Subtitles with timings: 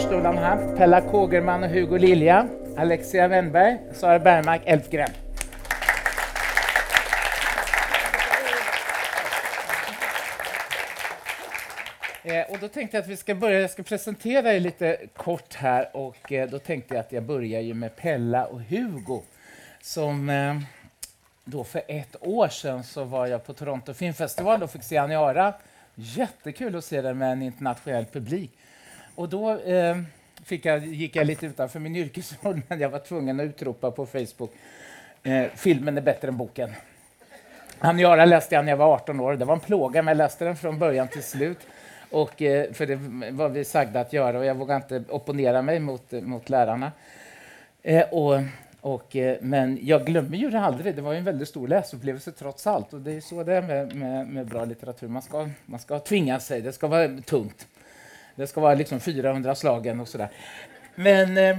[0.00, 0.76] talarstolarna här.
[0.76, 5.10] Pella Kågerman och Hugo Lilja, Alexia Wennberg, Sara Bergmark, Elfgren.
[12.24, 15.54] Eh, och då tänkte jag att vi ska börja, jag ska presentera er lite kort
[15.54, 19.22] här och eh, då tänkte jag att jag börjar ju med Pella och Hugo
[19.82, 20.56] som eh,
[21.44, 25.54] då för ett år sedan så var jag på Toronto Filmfestival och fick se Aniara.
[25.94, 28.50] Jättekul att se den med en internationell publik.
[29.20, 29.96] Och då eh,
[30.44, 34.06] fick jag, gick jag lite utanför min yrkesroll, men jag var tvungen att utropa på
[34.06, 34.50] Facebook
[35.22, 36.70] eh, filmen är bättre än boken.
[37.78, 39.36] Aniara läste jag när jag var 18 år.
[39.36, 41.58] Det var en plåga, men jag läste den från början till slut.
[42.10, 42.96] Och, eh, för det
[43.30, 46.92] var vi sagda att göra och jag vågade inte opponera mig mot, mot lärarna.
[47.82, 48.40] Eh, och,
[48.80, 50.96] och, eh, men jag glömmer ju det aldrig.
[50.96, 52.92] Det var en väldigt stor läsupplevelse trots allt.
[52.92, 55.08] Och det är så det är med, med, med bra litteratur.
[55.08, 56.60] Man ska, man ska tvinga sig.
[56.60, 57.66] Det ska vara tungt.
[58.34, 60.28] Det ska vara liksom 400 slagen och sådär.
[60.94, 61.58] Men, eh,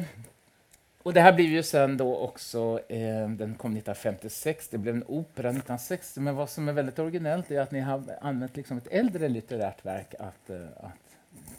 [1.03, 5.03] och det här blev ju sen då också, eh, den kom 1956, det blev en
[5.07, 6.19] opera 1960.
[6.19, 9.85] Men vad som är väldigt originellt är att ni har använt liksom ett äldre litterärt
[9.85, 10.93] verk att, eh, att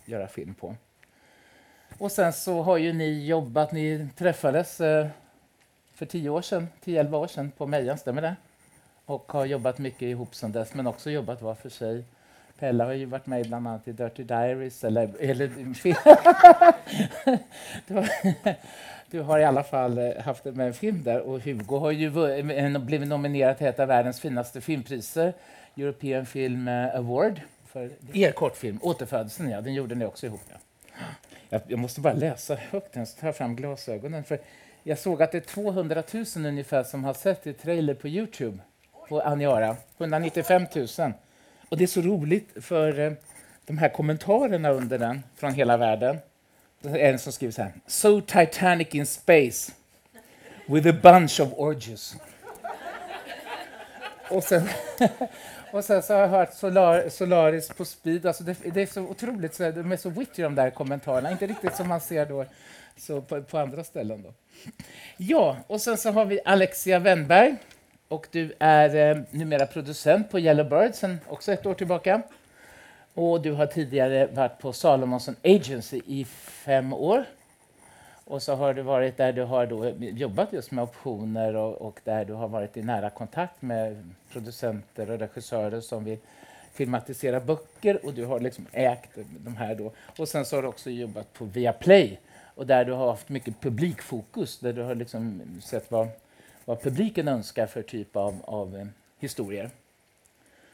[0.05, 0.77] göra film på.
[1.99, 4.77] Och sen så har ju ni jobbat, ni träffades
[5.95, 8.37] för 10 år sedan, 10-11 år sedan på Mejan, stämmer det?
[9.05, 12.05] Och har jobbat mycket ihop sedan dess, men också jobbat var för sig.
[12.63, 15.49] Pella har ju varit med bland annat i Dirty Diaries, eller, eller
[17.87, 18.09] du, har,
[19.11, 22.11] du har i alla fall eh, haft med en film där och Hugo har ju
[22.79, 25.33] blivit nominerad till ett av världens finaste filmpriser,
[25.77, 30.45] European Film eh, Award, för er kortfilm Återfödelsen, ja, den gjorde ni också ihop.
[30.51, 30.57] Ja.
[31.49, 34.25] Jag, jag måste bara läsa högt, jag tar fram glasögonen.
[34.25, 34.39] För
[34.83, 38.59] jag såg att det är 200 000 ungefär som har sett i trailer på Youtube
[39.09, 39.77] på Aniara.
[39.99, 40.67] 195
[40.99, 41.13] 000.
[41.73, 43.13] Och det är så roligt för eh,
[43.67, 46.19] de här kommentarerna under den från hela världen.
[46.81, 47.73] Det är en som skriver så här.
[47.87, 49.73] So Titanic in space
[50.67, 52.17] with a bunch of orgies.
[54.31, 54.69] och, sen,
[55.73, 58.27] och sen så har jag hört Solar, Solaris på speed.
[58.27, 61.31] Alltså det, det är så otroligt, så, de är så witty de där kommentarerna.
[61.31, 62.45] Inte riktigt som man ser då
[62.97, 64.23] så på, på, andra ställen.
[64.23, 64.35] Då.
[65.17, 67.57] Ja, och sen så har vi Alexia Wennberg.
[68.13, 72.23] Och du är eh, numera producent på Yellowbird sen också ett år tillbaka.
[73.15, 77.25] Och du har tidigare varit på Salomonson Agency i fem år.
[78.25, 82.01] Och så har du varit där du har då jobbat just med optioner och, och,
[82.05, 86.19] där du har varit i nära kontakt med producenter och regissörer som vill
[86.73, 89.93] filmatisera böcker och du har liksom ägt de här då.
[90.19, 92.19] Och sen så har du också jobbat på Viaplay
[92.55, 96.09] och där du har haft mycket publikfokus, där du har liksom sett vad,
[96.65, 98.87] vad publiken önskar för typ av, av eh,
[99.19, 99.71] historier.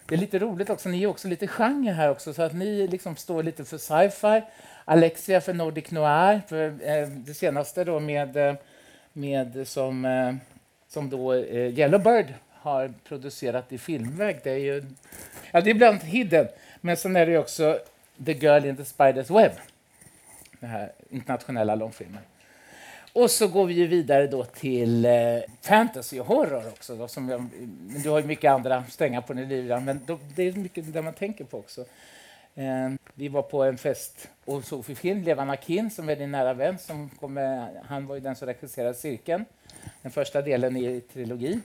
[0.06, 2.88] Det är lite roligt också, ni är också lite genre här också, så att ni
[2.88, 4.42] liksom står lite för sci-fi.
[4.84, 8.54] Alexia för Nordic Noir, för eh, det senaste då med, eh,
[9.12, 10.34] med som, eh,
[10.88, 14.40] som då eh, Yellowbird har producerat i filmväg.
[14.44, 14.84] Det är ju,
[15.50, 16.48] ja det är bland hidden,
[16.80, 17.78] men sen är det också
[18.26, 19.52] The Girl in the Spider's Web
[20.60, 22.22] den här internationella långfilmen.
[23.18, 25.12] Och så går vi ju vidare då till eh,
[25.62, 26.96] fantasy och horror också.
[26.96, 27.40] Då, som jag,
[27.88, 30.92] men du har ju mycket andra strängar på din lyra, men då, det är mycket
[30.92, 31.84] det man tänker på också.
[32.54, 36.30] Eh, vi var på en fest och såg för film, Levan Akin som är din
[36.30, 36.78] nära vän.
[36.78, 37.36] Som kom
[37.84, 39.44] han var ju den som regisserade Cirkeln,
[40.02, 41.62] den första delen i trilogin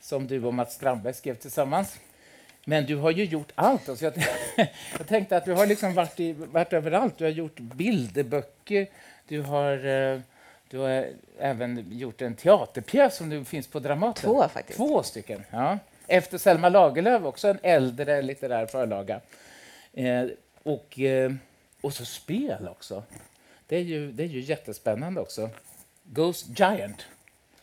[0.00, 1.98] som du och Mats Strandberg skrev tillsammans.
[2.64, 3.88] Men du har ju gjort allt.
[3.88, 4.14] Alltså jag,
[4.98, 7.18] jag tänkte att du har liksom varit, i, varit överallt.
[7.18, 8.86] Du har gjort bilderböcker,
[9.28, 10.20] du har, eh,
[10.72, 14.22] du har även gjort en teaterpjäs som nu finns på Dramaten.
[14.22, 14.76] Två faktiskt.
[14.76, 15.44] Två stycken.
[15.50, 15.78] Ja.
[16.06, 19.20] Efter Selma Lagerlöf, också en äldre litterär förlaga.
[19.92, 20.26] Eh,
[20.62, 21.32] och, eh,
[21.80, 23.02] och så spel också.
[23.66, 25.50] Det är, ju, det är ju jättespännande också.
[26.04, 27.06] Ghost Giant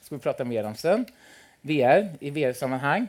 [0.01, 1.05] ska vi prata mer om sen.
[1.61, 3.07] VR i VR-sammanhang.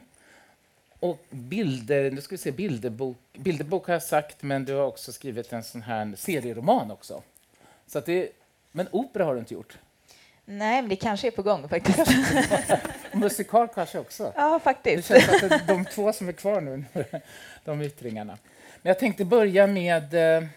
[1.01, 5.13] Och bilder, nu ska vi se, bilderbok, bilderbok har jag sagt, men du har också
[5.13, 7.23] skrivit en sån här serieroman också.
[7.87, 8.29] Så det,
[8.73, 9.79] men opera har du inte gjort?
[10.53, 12.11] Nej, men det kanske är på gång faktiskt.
[13.13, 14.33] Musikal kanske också?
[14.37, 15.09] Ja, faktiskt.
[15.09, 16.85] Det känns att det är de två som är kvar nu,
[17.65, 18.39] de yttringarna.
[18.83, 20.49] Men jag tänkte börja med eh,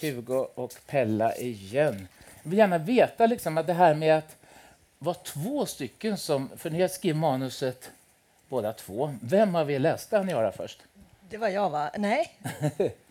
[0.00, 2.08] Hugo och Pella igen.
[2.42, 4.36] Jag vill gärna veta liksom att det här med att
[4.98, 7.90] vara två stycken som, för ni har skrivit manuset
[8.48, 9.14] båda två.
[9.22, 10.82] Vem av er läste Aniara först?
[11.28, 11.90] Det var jag, va?
[11.98, 12.32] Nej.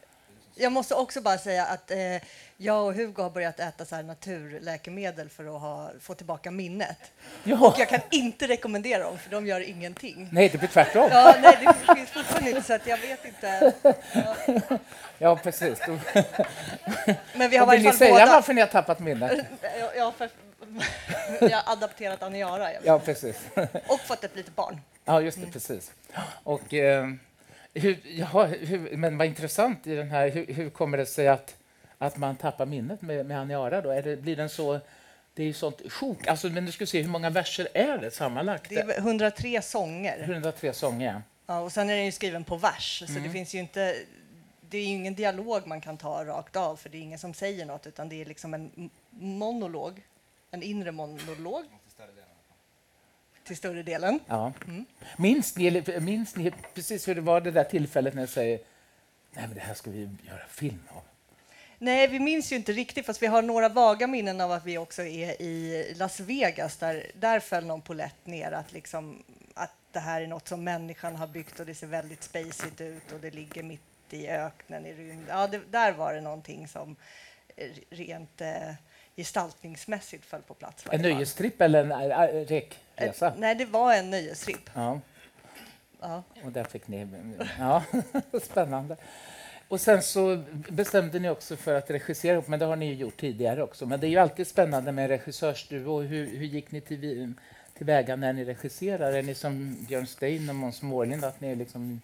[0.56, 1.98] Jag måste också bara säga att eh,
[2.58, 6.98] jag och Hugo har börjat äta så här naturläkemedel för att ha, få tillbaka minnet.
[7.44, 7.68] Ja.
[7.68, 10.30] Och jag kan inte rekommendera dem, för de gör ingenting.
[10.32, 11.10] Nej, det blir tvärtom.
[11.12, 13.74] Ja, nej, det finns fortfarande inte, så att jag vet inte.
[14.14, 14.78] Ja.
[15.18, 15.80] Ja, precis.
[17.34, 18.26] Men vi har vill ni säga båda...
[18.26, 19.46] varför ni har tappat minnet?
[19.98, 20.30] Ja, för...
[21.40, 22.70] Jag har adapterat Aniara.
[22.84, 23.42] Ja, precis.
[23.88, 24.82] och fått ett litet barn.
[25.06, 25.92] Ja, just det, precis.
[26.44, 27.08] Och, eh,
[27.74, 31.56] hur, jaha, hur, men vad intressant i den här, hur, hur kommer det sig att,
[31.98, 33.90] att man tappar minnet med, med Aniara då?
[33.90, 34.80] Är det, blir den så,
[35.34, 38.12] det är ju sånt sjok, alltså, men du ska se hur många verser är det
[38.12, 38.70] sammanlagt?
[38.70, 40.24] Det är 103 sånger.
[40.24, 41.22] 103 sånger.
[41.46, 43.96] Ja, och sen är den ju skriven på vers, så det finns ju inte...
[44.70, 47.34] Det är ju ingen dialog man kan ta rakt av, för det är ingen som
[47.34, 50.02] säger något, utan det är liksom en monolog,
[50.52, 51.66] en inre monolog.
[53.44, 54.20] Till större delen.
[54.28, 54.54] Ja.
[55.18, 58.60] Minns, ni, minns ni precis hur det var det där tillfället när ni säger
[59.36, 61.02] Nej, men det här ska vi göra film av?
[61.78, 64.78] Nej, vi minns ju inte riktigt, fast vi har några vaga minnen av att vi
[64.78, 66.78] också är i Las Vegas.
[66.78, 69.24] Där, där föll någon polett ner att, liksom,
[69.54, 73.12] att det här är något som människan har byggt och det ser väldigt spacigt ut
[73.12, 75.26] och det ligger mitt i öknen i rymden.
[75.30, 76.96] Ja, det, där var det någonting som
[77.56, 78.74] eh, rent eh,
[79.16, 80.86] gestaltningsmässigt föll på plats.
[80.92, 82.48] En nöjestripp eller en äh,
[82.96, 83.34] Eh, rekresa?
[83.38, 84.70] Nej, det var en nöjestripp.
[84.74, 85.00] Ja,
[86.02, 86.24] Ja.
[86.44, 87.08] och där fick ni...
[87.60, 87.84] Ja,
[88.44, 88.98] spännande.
[89.68, 92.94] Och sen så bestämde ni också för att regissera ihop, men det har ni ju
[92.94, 93.86] gjort tidigare också.
[93.86, 96.02] Men det är ju alltid spännande med en regissörsduo.
[96.02, 97.34] Hur, hur gick ni till,
[97.78, 99.14] tillväga när ni regisserar?
[99.14, 102.02] Är ni som Björn Stein och Måns Mårlind, att ni liksom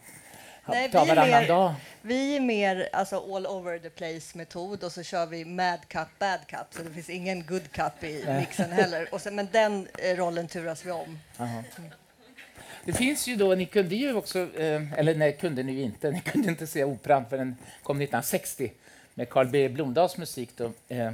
[0.69, 1.73] Nej, är varannan mer- dag?
[2.01, 6.39] Vi är mer alltså, all over the place-metod och så kör vi mad cup, bad
[6.47, 9.07] cup, så det finns ingen good cup i mixen heller.
[9.11, 11.19] Och sen, men den eh, rollen turas vi om.
[12.85, 16.11] Det finns ju då, ni kunde ju också, eh, eller nej, kunde ni ju inte,
[16.11, 18.71] ni kunde inte se operan för den kom 1960
[19.13, 20.71] med Carl B Blomdahls musik då.
[20.87, 21.11] Eh,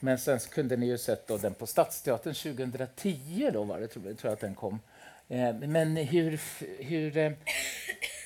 [0.00, 4.06] men sen kunde ni ju sett då den på Stadsteatern 2010 då var det, tror
[4.06, 4.80] jag, tror jag att den kom.
[5.60, 6.40] Men hur,
[6.82, 7.36] hur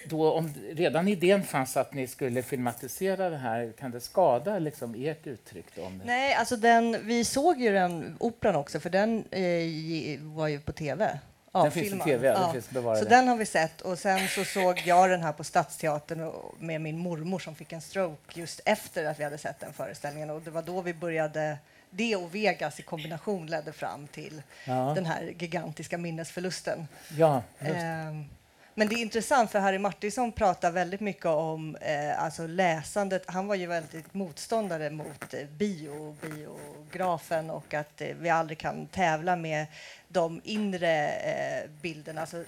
[0.04, 4.94] då om redan idén fanns att ni skulle filmatisera det här, kan det skada liksom
[4.98, 5.82] ert uttryck då?
[5.84, 6.04] Om det?
[6.04, 10.72] Nej, alltså den, vi såg ju den operan också, för den eh, var ju på
[10.72, 11.18] tv.
[11.52, 12.06] Den finns i filmad.
[12.06, 12.98] TV, ja, den finns bevarad.
[12.98, 13.80] Så den har vi sett.
[13.80, 17.80] Och sen så såg jag den här på Stadsteatern med min mormor som fick en
[17.80, 20.30] stroke just efter att vi hade sett den föreställningen.
[20.30, 21.58] Och det var då vi började,
[21.90, 24.92] det och Vegas i kombination ledde fram till Ja.
[24.94, 26.88] den här gigantiska minnesförlusten.
[27.18, 27.42] Ja.
[27.60, 28.24] Ehm,
[28.74, 33.22] Men det är intressant för Harry Martinsson pratar väldigt mycket om eh, alltså läsandet.
[33.26, 38.86] Han var ju väldigt motståndare mot eh, bio, biografen och att eh, vi aldrig kan
[38.86, 39.66] tävla med
[40.08, 42.44] de inre eh, bilderna, alltså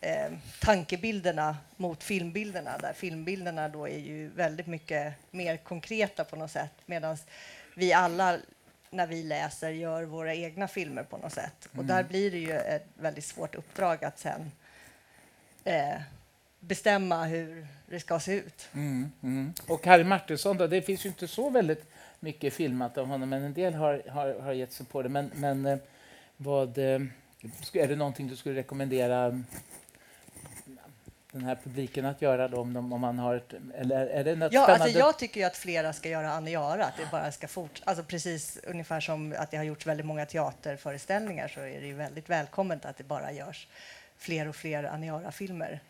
[0.00, 2.78] eh, tankebilderna mot filmbilderna.
[2.78, 7.16] Där filmbilderna då är ju väldigt mycket mer konkreta på något sätt medan
[7.74, 8.36] vi alla
[8.90, 11.68] när vi läser gör våra egna filmer på något sätt.
[11.76, 14.50] Och där blir det ju ett väldigt svårt uppdrag att sen
[15.64, 16.00] eh,
[16.60, 18.68] bestämma hur det ska se ut.
[18.74, 19.52] Mm, mm.
[19.68, 21.84] Och Harry Martinsson, då, det finns ju inte så väldigt
[22.20, 25.08] mycket filmat av honom, men en del har, har, har gett sig på det.
[25.08, 25.78] Men, men eh,
[26.36, 27.00] vad, eh,
[27.72, 29.44] är det någonting du skulle rekommendera mm,
[31.32, 34.36] den här publiken att göra då, om, de, om man har ett, eller är det
[34.36, 34.84] något Ja, spännande?
[34.84, 37.82] alltså jag tycker att flera ska göra Aniara, att det bara ska fort...
[37.84, 42.30] Alltså precis ungefär som att det har gjorts väldigt många teaterföreställningar så är det väldigt
[42.30, 43.66] välkommet att det bara görs
[44.20, 45.80] fler och fler Aniara-filmer.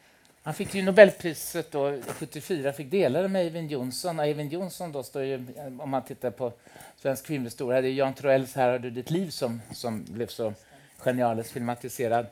[0.42, 4.18] Han fick ju Nobelpriset då, 74, fick dela det med Eivind Johnson.
[4.18, 5.46] Och Eivind Johnson då står ju,
[5.80, 6.52] om man tittar på
[6.96, 10.52] svensk filmhistoria, det är Jan Troells Här har du ditt liv som, som blev så
[10.98, 12.26] genialiskt filmatiserad.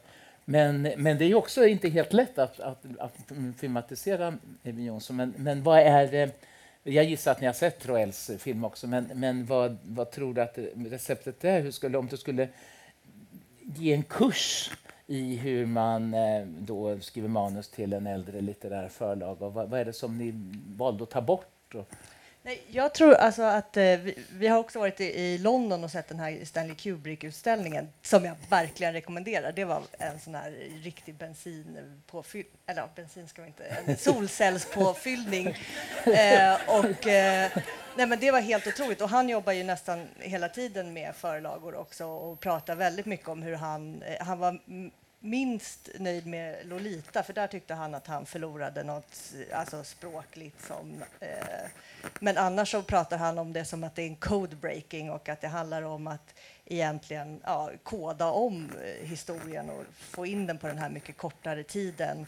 [0.45, 3.15] Men, men det är ju också inte helt lätt att, att, att
[3.59, 5.17] filmatisera Eivind Johnson.
[5.17, 6.45] Men, men vad är det?
[6.83, 10.41] Jag gissar att ni har sett Troells film också, men, men vad, vad tror du
[10.41, 11.61] att receptet är?
[11.61, 12.49] Hur skulle, om du skulle
[13.61, 14.71] ge en kurs
[15.11, 19.43] i hur man eh, då skriver manus till en äldre litterär förlag?
[19.43, 20.33] Och vad, vad är det som ni
[20.77, 21.75] valde att ta bort?
[22.43, 25.91] Nej, jag tror alltså att eh, vi, vi har också varit i, i London och
[25.91, 29.53] sett den här Stanley Kubrick-utställningen som jag verkligen rekommenderar.
[29.53, 30.51] Det var en sån här
[30.83, 32.47] riktig bensinpåfyll...
[32.67, 33.65] Eller ja, bensin ska vi inte...
[33.65, 35.47] En solcellspåfyllning.
[36.05, 37.51] eh, och, eh,
[37.97, 39.01] nej, men det var helt otroligt.
[39.01, 43.43] Och han jobbar ju nästan hela tiden med förlagor också och pratar väldigt mycket om
[43.43, 44.03] hur han...
[44.03, 44.61] Eh, han var
[45.21, 51.03] minst nöjd med Lolita, för där tyckte han att han förlorade något alltså, språkligt som...
[51.21, 51.71] Eh,
[52.21, 55.29] men annars så pratar han om det som att det är en code breaking och
[55.29, 56.35] att det handlar om att
[56.65, 61.63] egentligen ja, koda om eh, historien och få in den på den här mycket kortare
[61.63, 62.27] tiden.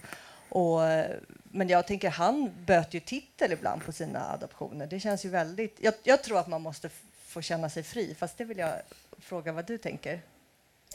[0.48, 4.86] Och eh, men jag tänker han böter ju titel ibland på sina adoptioner.
[4.86, 5.76] Det känns ju väldigt...
[5.80, 6.88] Jag, jag tror att man måste
[7.26, 8.72] få känna sig fri, fast det vill jag
[9.18, 10.14] fråga vad du tänker.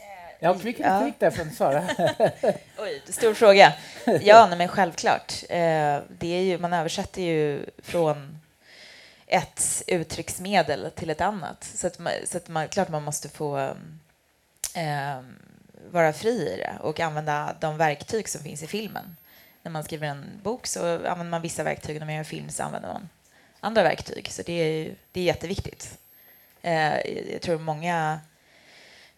[0.00, 1.00] Eh, Ja, fick Ja.
[1.00, 1.84] kritik där från Sara.
[2.78, 3.72] Oj, stor fråga.
[4.20, 5.32] Ja, nej, men självklart.
[5.48, 8.38] Eh, det är ju, man översätter ju från
[9.26, 11.64] ett uttrycksmedel till ett annat.
[11.64, 13.58] Så att man, så att man, klart man måste få
[14.74, 15.20] eh,
[15.90, 19.16] vara fri i det och använda de verktyg som finns i filmen.
[19.62, 22.50] När man skriver en bok så använder man vissa verktyg, när man gör en film
[22.50, 23.08] så använder man
[23.60, 24.28] andra verktyg.
[24.32, 25.98] Så det är, det är jätteviktigt.
[26.62, 26.96] Eh,
[27.32, 28.20] jag tror många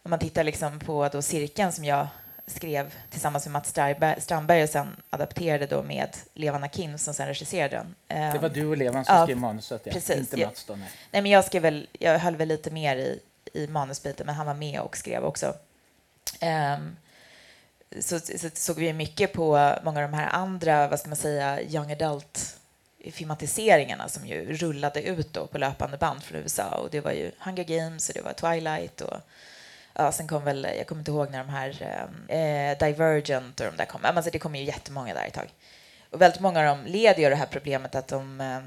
[0.03, 2.07] om man tittar liksom på då cirkeln som jag
[2.47, 3.69] skrev tillsammans med Mats
[4.23, 7.75] Strandberg, och sen adapterade då med Levan Akin som sen regisserade
[8.07, 8.31] den.
[8.33, 9.91] Det var du och Levan som Ja, skrev manuset, ja.
[9.93, 10.15] precis.
[10.15, 10.45] inte.
[10.45, 10.65] Mats.
[10.65, 10.89] Då, nej.
[11.11, 13.19] Nej, men jag skrev väl, jag höll väl lite mer i,
[13.53, 15.53] i manusbiten, men han var med och skrev också.
[16.39, 16.95] Ehm,
[17.99, 21.61] så, så såg vi mycket på många av de här andra, vad ska man säga,
[21.61, 22.55] young adult
[23.11, 27.31] filmatiseringarna som ju rullade ut då på löpande band från USA och det var ju
[27.39, 29.17] Hunger Games och det var Twilight och
[29.93, 31.69] ja, sen kom väl, jag kommer inte ihåg när de här
[32.27, 35.53] eh, Divergent och de där kom, alltså det kom ju jättemånga där ett tag.
[36.09, 38.59] Och väldigt många av dem led ju det här problemet att de eh,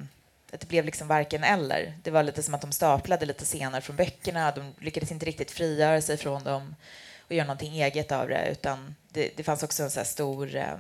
[0.52, 1.99] att det blev liksom varken eller.
[2.02, 4.52] Det var lite som att de staplade lite scener från böckerna.
[4.52, 6.75] De lyckades inte riktigt frigöra sig från dem
[7.21, 8.49] och göra någonting eget av det.
[8.50, 10.76] Utan det, det fanns också en så stor, eh,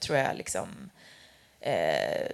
[0.00, 0.90] tror jag, liksom,
[1.60, 2.26] eh,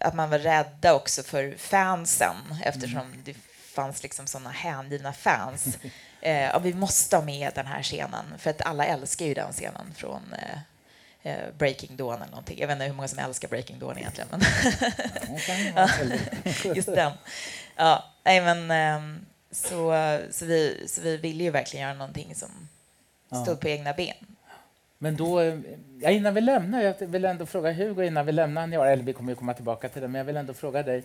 [0.00, 3.34] att man var rädda också för fansen eftersom det
[3.74, 5.78] fanns liksom sådana hängivna fans.
[6.26, 9.92] Eh, vi måste ha med den här scenen, för att alla älskar ju den scenen
[9.94, 10.58] från eh,
[11.32, 12.58] eh, Breaking Dawn eller någonting.
[12.60, 14.40] Jag vet inte hur många som älskar Breaking Dawn egentligen, men
[16.74, 17.12] just den.
[17.76, 19.92] Ja, nej men ehm, så,
[20.30, 22.68] så, vi, så vi ville ju verkligen göra någonting som
[23.28, 23.42] Ja.
[23.42, 24.14] stod på egna ben.
[24.98, 25.58] Men då, eh,
[26.00, 29.12] ja, innan vi lämnar, jag vill ändå fråga Hugo innan vi lämnar Niara, eller vi
[29.12, 31.04] kommer ju komma tillbaka till det, men jag vill ändå fråga dig.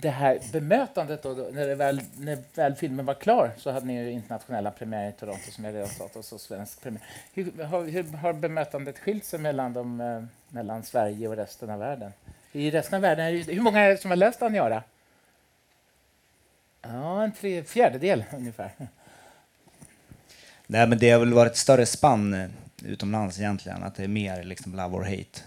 [0.00, 3.86] Det här bemötandet då, då, när, det väl, när väl filmen var klar så hade
[3.86, 7.02] ni ju internationella premiär i Toronto som jag redan sa och så svensk premiär.
[7.34, 11.78] Hur har, hur har bemötandet skilt sig mellan, de, eh, mellan Sverige och resten av
[11.78, 12.12] världen?
[12.52, 14.82] I resten av världen, hur många är det som har läst Aniara?
[16.82, 18.72] Ja, en tre, fjärdedel ungefär.
[20.66, 22.48] Nej, men det har väl varit ett större spann eh,
[22.84, 25.40] utomlands egentligen, att det är mer liksom love or hate.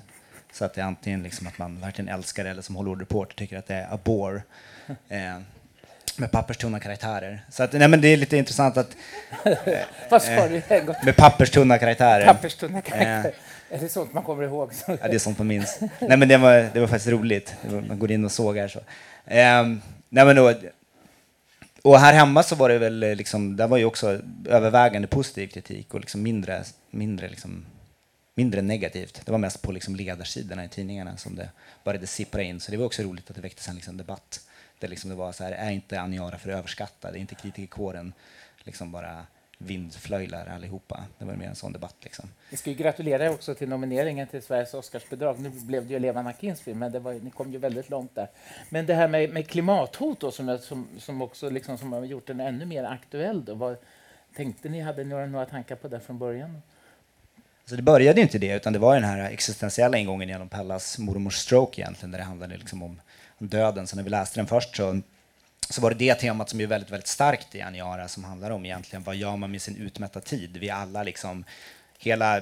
[0.54, 3.36] Så att det är antingen liksom att man verkligen älskar det eller som Hollywood Reporter
[3.36, 4.42] tycker att det är a bore.
[5.10, 5.38] Eh,
[6.18, 7.46] med papperstunna karaktärer.
[7.50, 8.96] Så att, nej, men det är lite intressant att
[10.10, 10.62] Vad sa du?
[10.86, 10.96] Gång?
[11.06, 12.26] med papperstunna karaktärer.
[12.26, 13.34] Papperstunna karaktär.
[13.70, 14.72] Är det sånt man kommer ihåg?
[14.88, 15.80] Ja, det är sånt man minns.
[16.00, 17.56] Nej, men det var, det var faktiskt roligt.
[17.62, 18.80] Var, man går in och sågar så.
[19.26, 20.54] Ehm, nej, men då,
[21.82, 25.48] och här hemma så var det väl eh, liksom, där var ju också övervägande positiv
[25.48, 27.66] kritik och liksom mindre, mindre, liksom,
[28.36, 29.22] mindre negativt.
[29.26, 31.50] Det var mest på liksom ledarsidorna i tidningarna som det
[31.84, 32.60] började sippra in.
[32.60, 34.48] Så det var också roligt att det väcktes en liksom debatt
[34.82, 37.16] där liksom det var så här, är inte Aniara för överskattad?
[37.16, 38.14] Är inte kritikerkåren
[38.64, 39.26] liksom bara
[39.58, 41.04] vindflöjlar allihopa?
[41.20, 42.30] Det var mer en sån debatt liksom.
[42.50, 45.40] Vi ska ju gratulera också till nomineringen till Sveriges Oscarsbidrag.
[45.40, 48.16] Nu blev det ju Levan Akins film, men det var, ni kom ju väldigt långt
[48.16, 48.28] där.
[48.70, 52.04] Men det här med, med klimathot då, som, jag, som, som också liksom, som har
[52.04, 53.46] gjort den ännu mer aktuell.
[53.46, 53.78] Då, vad,
[54.36, 56.62] tänkte ni, hade ni några, några tankar på det från början?
[57.62, 60.98] Alltså det började ju inte det, utan det var den här existentiella ingången genom Pellas
[60.98, 63.02] mormors stroke egentligen, där det handlade liksom om
[63.48, 63.88] döden.
[63.88, 65.02] Så när vi läste den först så,
[65.70, 68.66] så var det det temat som är väldigt, väldigt starkt i Aniara, som handlar om
[68.66, 70.58] egentligen vad gör man med sin utmätta tid?
[70.58, 71.44] Vi alla liksom,
[72.00, 72.42] hela,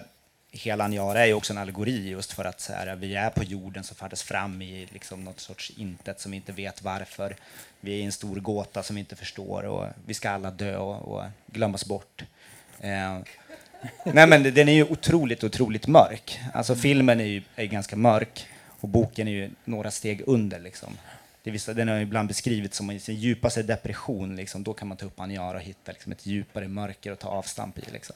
[0.51, 3.43] hela Aniara är ju också en allegori just för att så här, vi är på
[3.43, 7.35] jorden som färdas fram i liksom något sorts intet som vi inte vet varför.
[7.79, 10.77] Vi är i en stor gåta som vi inte förstår och vi ska alla dö
[10.77, 12.23] och, och glömmas bort.
[12.79, 13.19] Eh,
[14.03, 16.39] Nej men den är ju otroligt, otroligt mörk.
[16.53, 18.48] Alltså filmen är ju är ganska mörk
[18.79, 20.98] och boken är ju några steg under liksom.
[21.43, 24.98] Det vissa, den har ibland beskrivits som i sin djupaste depression, liksom, då kan man
[24.98, 27.83] ta upp Aniara och hitta liksom, ett djupare mörker och ta avstamp i.
[27.91, 28.15] Liksom.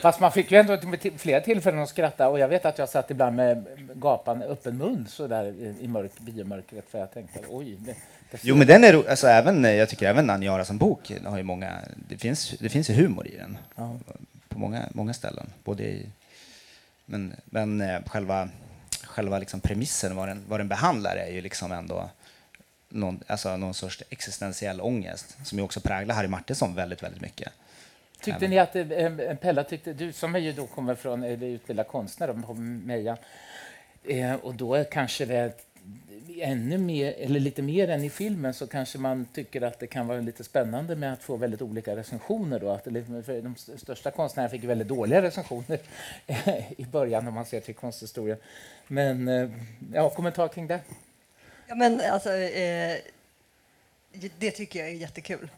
[0.00, 0.78] Fast man fick ju ändå
[1.16, 5.06] flera tillfällen att skratta och jag vet att jag satt ibland med gapande öppen mun
[5.08, 7.76] så där i, mörk, biomörkret för jag tänkte oj.
[7.78, 7.94] Det,
[8.30, 11.42] det Jo men den är alltså även, jag tycker även Aniara som bok har ju
[11.42, 13.58] många, det finns, det finns ju humor i den.
[13.74, 13.96] Ja.
[14.56, 15.52] På många, många ställen.
[15.64, 16.06] Både i,
[17.06, 18.48] men men eh, själva,
[19.04, 22.10] själva liksom premissen, vad den, vad den behandlar är ju liksom ändå
[22.88, 27.52] någon, alltså någon sorts existentiell ångest som ju också präglar Harry Martinsson väldigt, väldigt mycket.
[28.20, 31.88] Tyckte ni att, eh, Pella, tyckte, du som är ju då kommer från, eller utbildad
[31.88, 33.16] konstnär Meja,
[34.04, 35.52] eh, och då är kanske det
[36.40, 40.06] ännu mer, eller lite mer än i filmen så kanske man tycker att det kan
[40.06, 42.60] vara lite spännande med att få väldigt olika recensioner.
[42.60, 42.70] Då.
[42.70, 45.78] Att liksom, de största konstnärerna fick väldigt dåliga recensioner
[46.76, 48.38] i början om man ser till konsthistorien.
[48.86, 49.50] Men eh,
[49.94, 50.80] ja, kommentar kring det?
[51.66, 52.96] Ja, men alltså, eh,
[54.38, 55.48] det tycker jag är jättekul.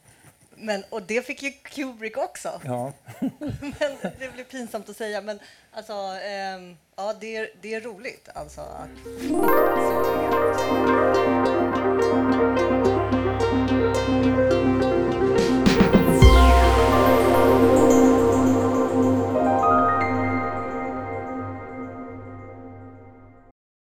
[0.61, 2.61] Men, och det fick ju Kubrick också.
[2.65, 2.93] Ja.
[3.61, 5.41] men det blir pinsamt att säga, men
[5.73, 8.89] alltså, ehm, ja, det, är, det är roligt alltså att